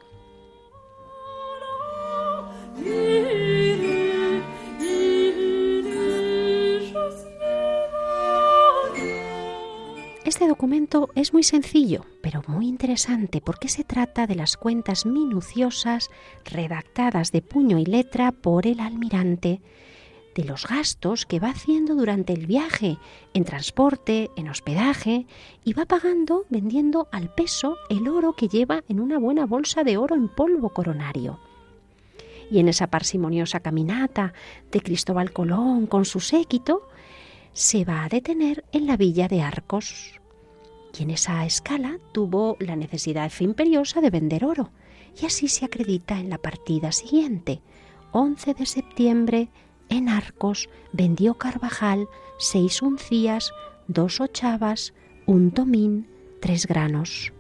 [10.28, 16.10] Este documento es muy sencillo, pero muy interesante porque se trata de las cuentas minuciosas
[16.44, 19.62] redactadas de puño y letra por el almirante
[20.36, 22.98] de los gastos que va haciendo durante el viaje,
[23.34, 25.28] en transporte, en hospedaje,
[25.64, 29.96] y va pagando vendiendo al peso el oro que lleva en una buena bolsa de
[29.96, 31.40] oro en polvo coronario.
[32.52, 34.34] y en esa parsimoniosa caminata
[34.72, 36.90] de Cristóbal Colón con su séquito,
[37.58, 40.22] se va a detener en la villa de Arcos.
[40.96, 44.70] Y en esa escala tuvo la necesidad imperiosa de vender oro,
[45.20, 47.62] y así se acredita en la partida siguiente.
[48.12, 49.50] 11 de septiembre,
[49.90, 53.52] en Arcos, vendió Carvajal seis uncías,
[53.88, 54.94] dos ochavas,
[55.26, 56.08] un tomín,
[56.40, 57.34] tres granos.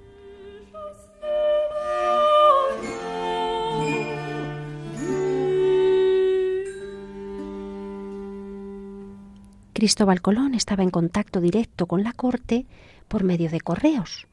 [9.77, 12.65] Cristóbal Colón estaba en contacto directo con la corte
[13.07, 14.25] por medio de correos.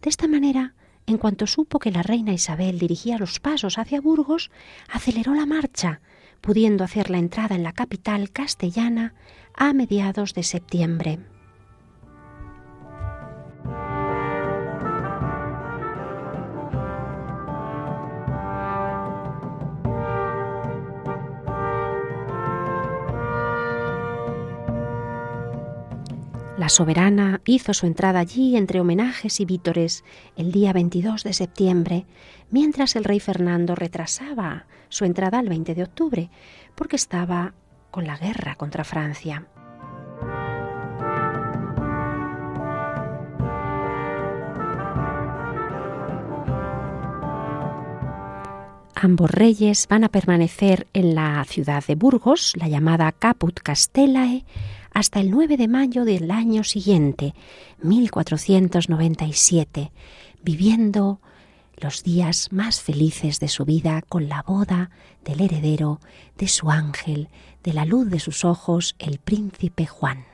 [0.00, 0.74] De esta manera,
[1.08, 4.52] en cuanto supo que la reina Isabel dirigía los pasos hacia Burgos,
[4.88, 6.00] aceleró la marcha,
[6.40, 9.12] pudiendo hacer la entrada en la capital castellana
[9.54, 11.18] a mediados de septiembre.
[26.62, 30.04] La soberana hizo su entrada allí entre homenajes y vítores
[30.36, 32.06] el día 22 de septiembre,
[32.52, 36.30] mientras el rey Fernando retrasaba su entrada al 20 de octubre,
[36.76, 37.52] porque estaba
[37.90, 39.44] con la guerra contra Francia.
[48.94, 54.44] Ambos reyes van a permanecer en la ciudad de Burgos, la llamada Caput Castellae,
[54.94, 57.34] hasta el 9 de mayo del año siguiente,
[57.82, 59.92] 1497,
[60.42, 61.20] viviendo
[61.76, 64.90] los días más felices de su vida con la boda
[65.24, 66.00] del heredero,
[66.38, 67.28] de su ángel,
[67.64, 70.24] de la luz de sus ojos, el príncipe Juan.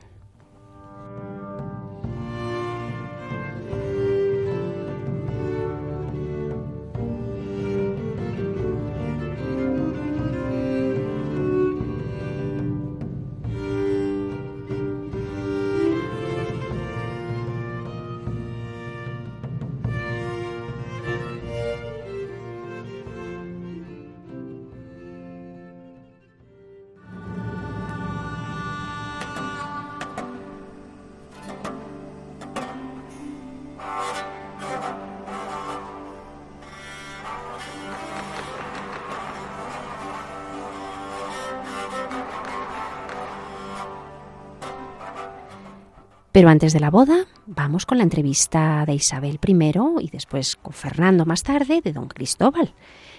[46.39, 50.71] Pero antes de la boda, vamos con la entrevista de Isabel I y después con
[50.71, 52.73] Fernando más tarde de don Cristóbal,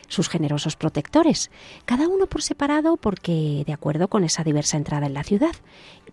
[0.08, 1.50] sus generosos protectores,
[1.84, 5.52] cada uno por separado porque de acuerdo con esa diversa entrada en la ciudad,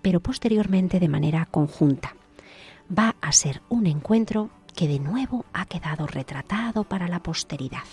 [0.01, 2.13] pero posteriormente de manera conjunta.
[2.91, 7.85] Va a ser un encuentro que de nuevo ha quedado retratado para la posteridad.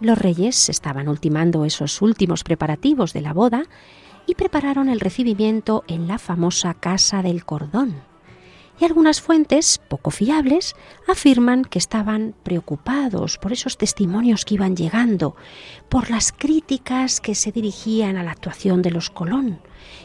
[0.00, 3.64] Los reyes estaban ultimando esos últimos preparativos de la boda
[4.26, 7.94] y prepararon el recibimiento en la famosa Casa del Cordón.
[8.78, 10.76] Y algunas fuentes, poco fiables,
[11.08, 15.34] afirman que estaban preocupados por esos testimonios que iban llegando,
[15.88, 19.60] por las críticas que se dirigían a la actuación de los Colón,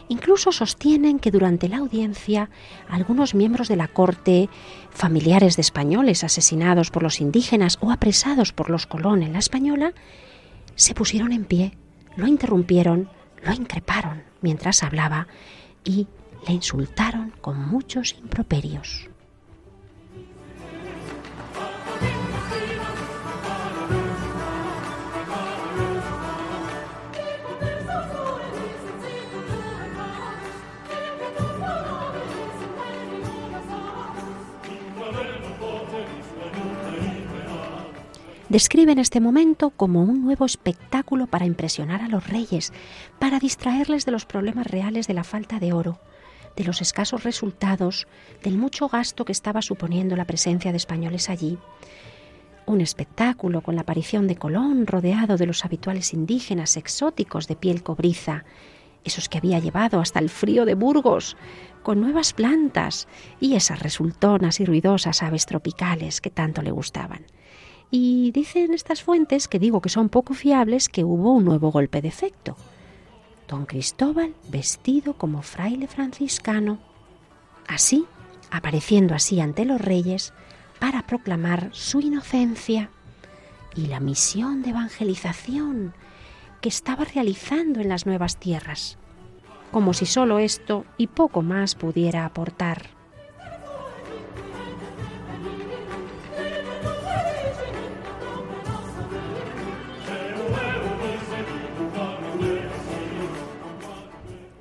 [0.09, 2.49] Incluso sostienen que durante la audiencia
[2.89, 4.49] algunos miembros de la corte,
[4.89, 9.93] familiares de españoles asesinados por los indígenas o apresados por los Colón en la española,
[10.75, 11.77] se pusieron en pie,
[12.15, 13.09] lo interrumpieron,
[13.43, 15.27] lo increparon mientras hablaba
[15.84, 16.07] y
[16.47, 19.11] le insultaron con muchos improperios.
[38.51, 42.73] Describen este momento como un nuevo espectáculo para impresionar a los reyes,
[43.17, 46.01] para distraerles de los problemas reales de la falta de oro,
[46.57, 48.07] de los escasos resultados,
[48.43, 51.59] del mucho gasto que estaba suponiendo la presencia de españoles allí.
[52.65, 57.83] Un espectáculo con la aparición de Colón rodeado de los habituales indígenas exóticos de piel
[57.83, 58.43] cobriza,
[59.05, 61.37] esos que había llevado hasta el frío de Burgos,
[61.83, 63.07] con nuevas plantas
[63.39, 67.25] y esas resultonas y ruidosas aves tropicales que tanto le gustaban.
[67.91, 72.01] Y dicen estas fuentes, que digo que son poco fiables, que hubo un nuevo golpe
[72.01, 72.55] de efecto.
[73.49, 76.79] Don Cristóbal vestido como fraile franciscano,
[77.67, 78.05] así,
[78.49, 80.33] apareciendo así ante los reyes,
[80.79, 82.89] para proclamar su inocencia
[83.75, 85.93] y la misión de evangelización
[86.61, 88.97] que estaba realizando en las nuevas tierras,
[89.71, 93.00] como si solo esto y poco más pudiera aportar.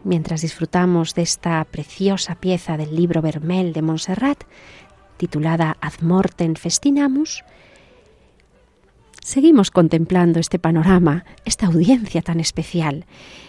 [0.02, 4.44] Mientras disfrutamos de esta preciosa pieza del libro Vermel de Montserrat,
[5.18, 7.44] titulada Ad mortem festinamus,
[9.22, 13.04] seguimos contemplando este panorama, esta audiencia tan especial.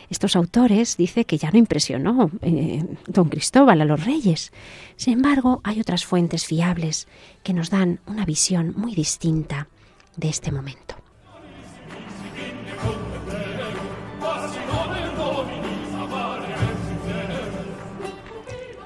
[0.10, 4.52] Estos autores dice que ya no impresionó eh, don Cristóbal a los reyes.
[4.98, 7.08] Sin embargo, hay otras fuentes fiables
[7.44, 9.70] que nos dan una visión muy distinta
[10.18, 11.01] de este momento.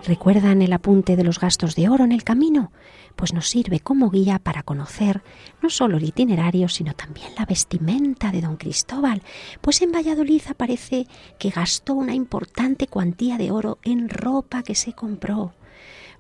[0.06, 2.72] ¿Recuerdan el apunte de los gastos de oro en el camino?
[3.16, 5.24] Pues nos sirve como guía para conocer
[5.64, 9.24] no solo el itinerario, sino también la vestimenta de don Cristóbal,
[9.62, 11.08] pues en Valladolid aparece
[11.40, 15.54] que gastó una importante cuantía de oro en ropa que se compró.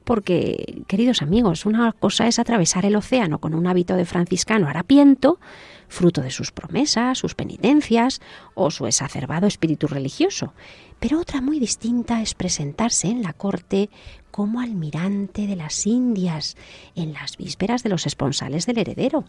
[0.03, 5.39] Porque, queridos amigos, una cosa es atravesar el océano con un hábito de franciscano harapiento,
[5.87, 8.21] fruto de sus promesas, sus penitencias
[8.53, 10.53] o su exacerbado espíritu religioso,
[10.99, 13.89] pero otra muy distinta es presentarse en la corte
[14.31, 16.57] como almirante de las Indias
[16.95, 19.25] en las vísperas de los esponsales del heredero.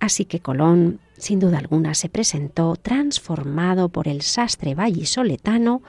[0.00, 5.82] Así que Colón, sin duda alguna, se presentó transformado por el sastre vallisoletano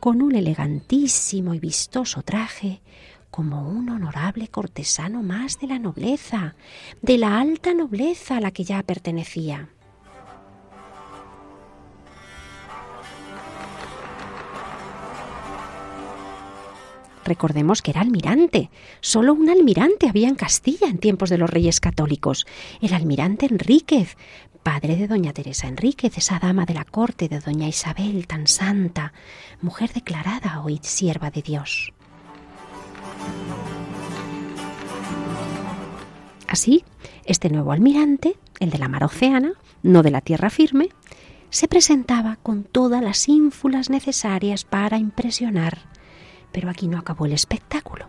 [0.00, 2.80] con un elegantísimo y vistoso traje,
[3.30, 6.54] como un honorable cortesano más de la nobleza,
[7.02, 9.68] de la alta nobleza a la que ya pertenecía.
[17.24, 18.70] Recordemos que era almirante.
[19.00, 22.44] Solo un almirante había en Castilla en tiempos de los reyes católicos.
[22.80, 24.16] El almirante Enríquez,
[24.64, 29.12] padre de doña Teresa Enríquez, esa dama de la corte de doña Isabel tan santa,
[29.62, 31.92] mujer declarada hoy sierva de Dios.
[36.50, 36.84] Así,
[37.24, 40.90] este nuevo almirante, el de la mar oceana, no de la tierra firme,
[41.48, 45.88] se presentaba con todas las ínfulas necesarias para impresionar
[46.52, 48.06] pero aquí no acabó el espectáculo.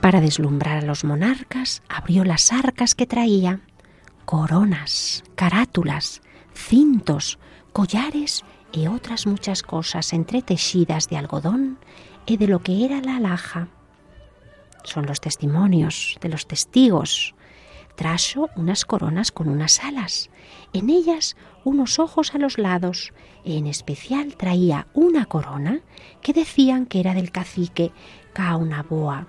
[0.00, 3.60] Para deslumbrar a los monarcas, abrió las arcas que traía,
[4.24, 6.22] coronas, carátulas,
[6.54, 7.38] cintos,
[7.72, 11.78] collares y otras muchas cosas entretejidas de algodón
[12.36, 13.68] de lo que era la alhaja.
[14.84, 17.34] Son los testimonios de los testigos.
[17.96, 20.30] Trajo unas coronas con unas alas,
[20.72, 23.12] en ellas unos ojos a los lados,
[23.44, 25.80] en especial traía una corona
[26.22, 27.92] que decían que era del cacique
[28.32, 29.26] Caunaboa,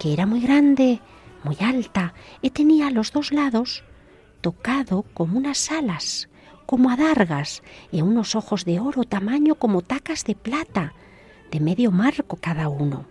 [0.00, 1.00] que era muy grande,
[1.44, 3.84] muy alta, y tenía a los dos lados
[4.40, 6.28] tocado como unas alas,
[6.66, 7.62] como adargas,
[7.92, 10.94] y unos ojos de oro tamaño como tacas de plata,
[11.52, 13.06] de medio marco cada uno.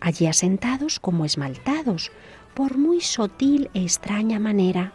[0.00, 2.10] Allí asentados como esmaltados,
[2.54, 4.94] por muy sutil e extraña manera,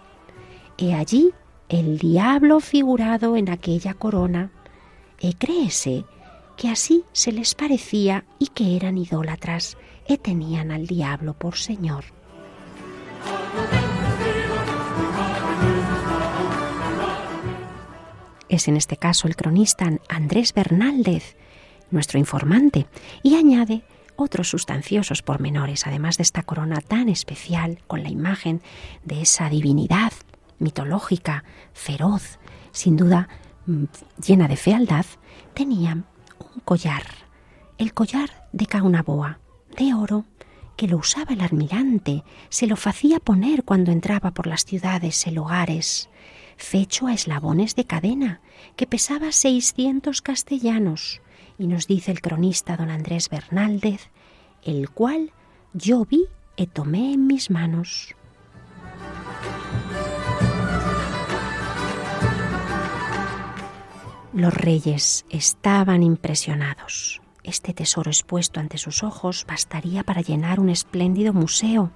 [0.82, 1.34] He allí
[1.68, 4.50] el diablo figurado en aquella corona,
[5.20, 6.06] e créese
[6.56, 9.76] que así se les parecía y que eran idólatras,
[10.08, 12.06] e tenían al diablo por señor.
[18.48, 21.36] Es en este caso el cronista Andrés Bernaldez,
[21.92, 22.88] nuestro informante,
[23.24, 23.84] y añade
[24.16, 28.62] otros sustanciosos pormenores, además de esta corona tan especial con la imagen
[29.06, 30.12] de esa divinidad
[30.60, 32.38] mitológica, feroz,
[32.72, 33.30] sin duda
[33.66, 33.86] mm,
[34.26, 35.06] llena de fealdad,
[35.54, 37.04] tenía un collar,
[37.78, 39.40] el collar de Caunaboa,
[39.78, 40.26] de oro,
[40.76, 45.32] que lo usaba el almirante, se lo hacía poner cuando entraba por las ciudades y
[45.32, 46.10] lugares,
[46.58, 48.42] fecho a eslabones de cadena,
[48.76, 51.22] que pesaba seiscientos castellanos,
[51.60, 54.10] y nos dice el cronista don Andrés Bernaldez,
[54.64, 55.32] el cual
[55.74, 58.16] yo vi y tomé en mis manos.
[64.34, 67.22] Los reyes estaban impresionados.
[67.44, 71.92] Este tesoro expuesto ante sus ojos bastaría para llenar un espléndido museo.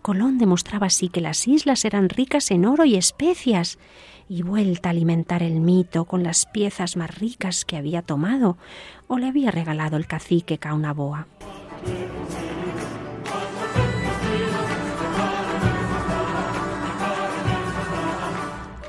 [0.00, 3.78] Colón demostraba así que las islas eran ricas en oro y especias,
[4.32, 8.56] y vuelta a alimentar el mito con las piezas más ricas que había tomado
[9.06, 11.26] o le había regalado el cacique Caunaboa.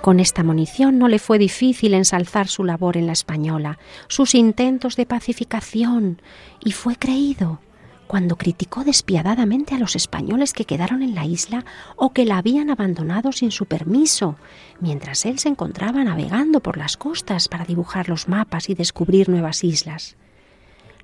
[0.02, 4.96] Con esta munición no le fue difícil ensalzar su labor en la española, sus intentos
[4.96, 6.22] de pacificación,
[6.64, 7.60] y fue creído.
[8.08, 12.70] Cuando criticó despiadadamente a los españoles que quedaron en la isla o que la habían
[12.70, 14.36] abandonado sin su permiso,
[14.80, 19.64] mientras él se encontraba navegando por las costas para dibujar los mapas y descubrir nuevas
[19.64, 20.16] islas.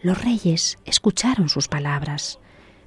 [0.02, 2.40] Los reyes escucharon sus palabras,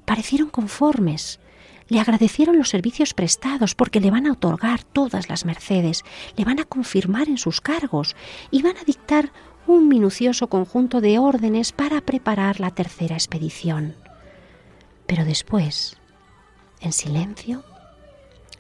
[0.05, 1.41] parecieron conformes,
[1.89, 6.05] le agradecieron los servicios prestados porque le van a otorgar todas las mercedes,
[6.37, 8.17] le van a confirmar en sus cargos
[8.51, 9.33] y van a dictar
[9.67, 13.95] un minucioso conjunto de órdenes para preparar la tercera expedición.
[15.07, 15.97] Pero después,
[16.81, 17.65] en silencio,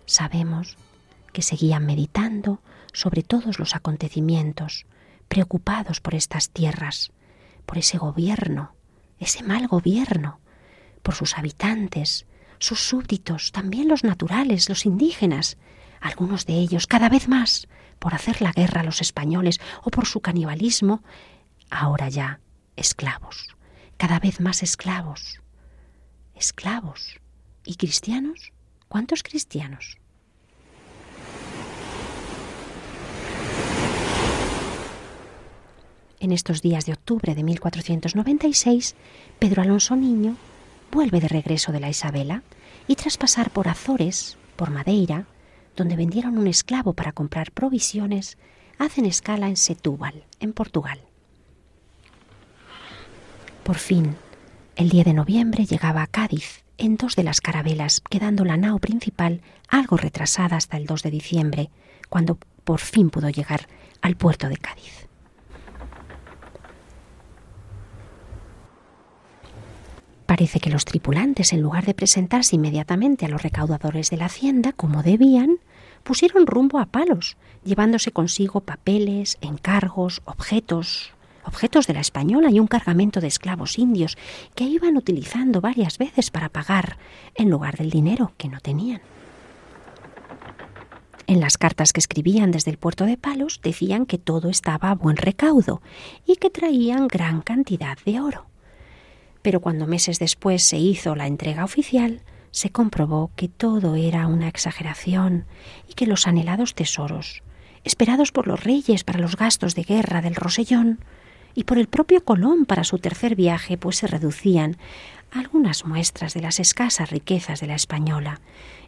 [0.06, 0.76] sabemos
[1.32, 2.60] que seguían meditando
[2.92, 4.86] sobre todos los acontecimientos,
[5.28, 7.10] preocupados por estas tierras,
[7.64, 8.74] por ese gobierno,
[9.18, 10.40] ese mal gobierno,
[11.02, 12.26] por sus habitantes,
[12.58, 15.56] sus súbditos, también los naturales, los indígenas,
[16.00, 17.66] algunos de ellos cada vez más
[17.98, 21.02] por hacer la guerra a los españoles o por su canibalismo,
[21.70, 22.40] ahora ya
[22.76, 23.56] esclavos,
[23.96, 25.41] cada vez más esclavos.
[26.34, 27.20] Esclavos.
[27.64, 28.52] ¿Y cristianos?
[28.88, 29.98] ¿Cuántos cristianos?
[36.20, 38.94] En estos días de octubre de 1496,
[39.38, 40.36] Pedro Alonso Niño
[40.92, 42.42] vuelve de regreso de la Isabela
[42.86, 45.26] y tras pasar por Azores, por Madeira,
[45.76, 48.38] donde vendieron un esclavo para comprar provisiones,
[48.78, 51.00] hacen escala en Setúbal, en Portugal.
[53.64, 54.16] Por fin,
[54.82, 58.80] el 10 de noviembre llegaba a Cádiz en dos de las carabelas, quedando la nao
[58.80, 61.70] principal algo retrasada hasta el 2 de diciembre,
[62.08, 63.68] cuando por fin pudo llegar
[64.00, 65.06] al puerto de Cádiz.
[70.26, 74.72] Parece que los tripulantes, en lugar de presentarse inmediatamente a los recaudadores de la hacienda
[74.72, 75.58] como debían,
[76.02, 81.14] pusieron rumbo a palos, llevándose consigo papeles, encargos, objetos,
[81.44, 84.16] objetos de la española y un cargamento de esclavos indios
[84.54, 86.98] que iban utilizando varias veces para pagar
[87.34, 89.02] en lugar del dinero que no tenían.
[91.26, 94.94] En las cartas que escribían desde el puerto de Palos decían que todo estaba a
[94.94, 95.80] buen recaudo
[96.26, 98.52] y que traían gran cantidad de oro
[99.42, 102.22] pero cuando meses después se hizo la entrega oficial,
[102.52, 105.46] se comprobó que todo era una exageración
[105.88, 107.42] y que los anhelados tesoros,
[107.84, 111.00] esperados por los reyes para los gastos de guerra del Rosellón
[111.54, 114.76] y por el propio Colón para su tercer viaje, pues se reducían
[115.30, 118.40] a algunas muestras de las escasas riquezas de la española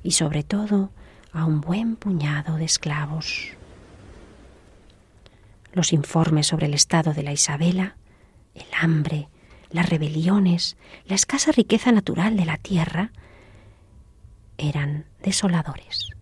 [0.03, 0.91] y sobre todo
[1.33, 3.49] a un buen puñado de esclavos.
[5.73, 7.97] Los informes sobre el estado de la Isabela,
[8.55, 9.29] el hambre,
[9.71, 13.11] las rebeliones, la escasa riqueza natural de la tierra,
[14.57, 16.14] eran desoladores.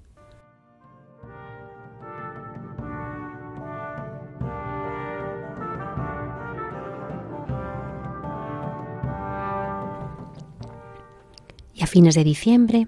[11.83, 12.87] A fines de diciembre,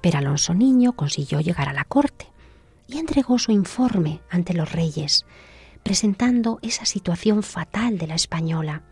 [0.00, 2.28] Per Alonso Niño consiguió llegar a la corte
[2.86, 5.26] y entregó su informe ante los reyes,
[5.82, 8.82] presentando esa situación fatal de la española,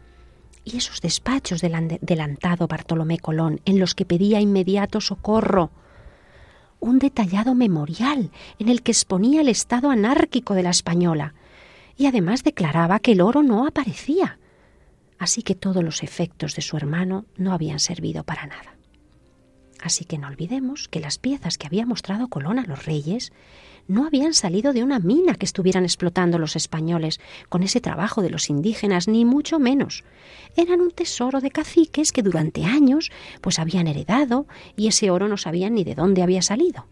[0.64, 5.70] y esos despachos del adelantado Bartolomé Colón en los que pedía inmediato socorro,
[6.80, 11.34] un detallado memorial en el que exponía el estado anárquico de la española
[11.96, 14.40] y además declaraba que el oro no aparecía,
[15.16, 18.77] así que todos los efectos de su hermano no habían servido para nada.
[19.80, 23.32] Así que no olvidemos que las piezas que había mostrado Colón a los reyes
[23.86, 28.30] no habían salido de una mina que estuvieran explotando los españoles con ese trabajo de
[28.30, 30.04] los indígenas, ni mucho menos.
[30.56, 33.10] Eran un tesoro de caciques que durante años
[33.40, 36.86] pues habían heredado y ese oro no sabían ni de dónde había salido.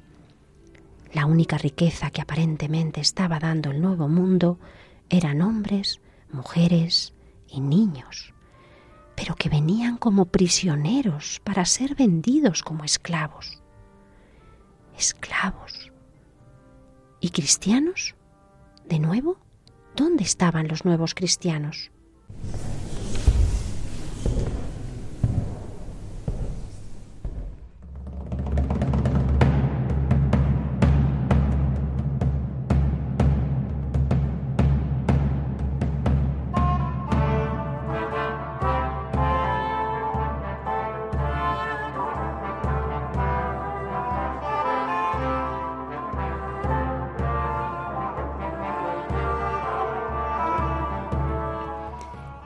[1.13, 4.59] La única riqueza que aparentemente estaba dando el nuevo mundo
[5.09, 6.01] eran hombres,
[6.33, 7.15] mujeres
[7.49, 8.35] y niños,
[9.17, 13.63] pero que venían como prisioneros para ser vendidos como esclavos.
[14.97, 15.91] Esclavos
[17.21, 18.15] ¿Y cristianos?
[18.89, 19.39] ¿De nuevo?
[19.97, 21.91] ¿Dónde estaban los nuevos cristianos?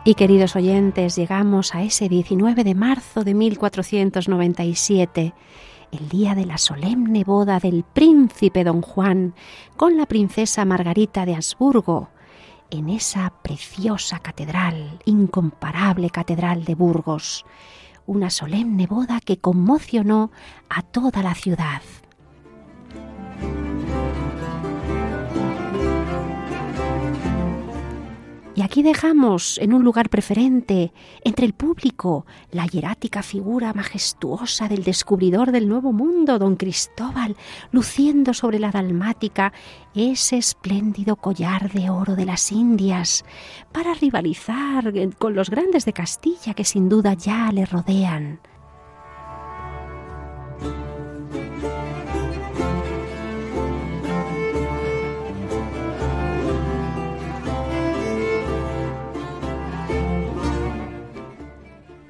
[0.02, 5.34] Y queridos oyentes, llegamos a ese 19 de marzo de 1497,
[5.92, 9.34] el día de la solemne boda del príncipe don Juan
[9.76, 12.08] con la princesa Margarita de Habsburgo,
[12.70, 17.44] en esa preciosa catedral, incomparable catedral de Burgos,
[18.06, 20.30] una solemne boda que conmocionó
[20.70, 21.82] a toda la ciudad.
[28.60, 30.92] Y aquí dejamos en un lugar preferente,
[31.24, 37.36] entre el público, la hierática figura majestuosa del descubridor del Nuevo Mundo, don Cristóbal,
[37.72, 39.54] luciendo sobre la dalmática
[39.94, 43.24] ese espléndido collar de oro de las Indias,
[43.72, 48.40] para rivalizar con los grandes de Castilla que sin duda ya le rodean.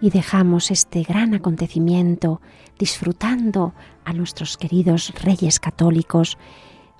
[0.01, 2.41] Y dejamos este gran acontecimiento
[2.79, 3.75] disfrutando
[4.05, 6.39] a nuestros queridos reyes católicos,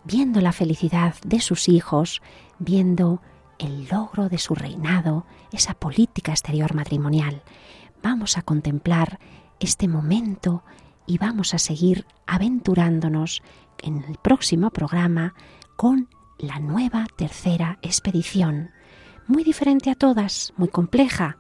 [0.05, 2.21] viendo la felicidad de sus hijos,
[2.59, 3.23] viendo
[3.59, 7.43] el logro de su reinado, esa política exterior matrimonial.
[8.03, 9.19] Vamos a contemplar
[9.59, 10.63] este momento
[11.07, 13.43] y vamos a seguir aventurándonos
[13.79, 15.35] en el próximo programa
[15.77, 18.71] con la nueva tercera expedición,
[19.27, 21.39] muy diferente a todas, muy compleja,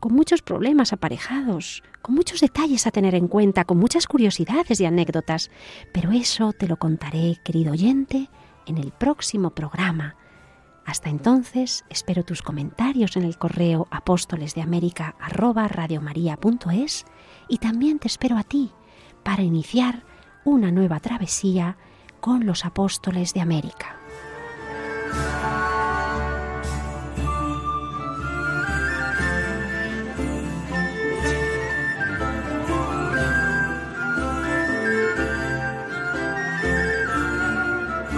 [0.00, 4.86] con muchos problemas aparejados, con muchos detalles a tener en cuenta, con muchas curiosidades y
[4.86, 5.50] anécdotas.
[5.92, 8.28] Pero eso te lo contaré, querido oyente,
[8.66, 10.16] en el próximo programa.
[10.84, 15.16] Hasta entonces, espero tus comentarios en el correo apóstoles de América
[17.48, 18.72] y también te espero a ti
[19.24, 20.04] para iniciar
[20.44, 21.76] una nueva travesía
[22.20, 23.96] con los apóstoles de América.